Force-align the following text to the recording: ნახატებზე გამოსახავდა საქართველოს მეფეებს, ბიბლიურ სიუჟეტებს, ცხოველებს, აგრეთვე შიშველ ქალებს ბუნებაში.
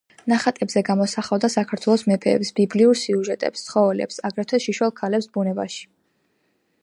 ნახატებზე 0.31 0.81
გამოსახავდა 0.85 1.49
საქართველოს 1.55 2.03
მეფეებს, 2.11 2.51
ბიბლიურ 2.61 2.97
სიუჟეტებს, 3.03 3.67
ცხოველებს, 3.69 4.19
აგრეთვე 4.31 4.61
შიშველ 4.67 4.95
ქალებს 5.03 5.31
ბუნებაში. 5.37 5.85